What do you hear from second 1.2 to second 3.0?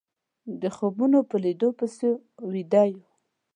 په ليدو پسې ويده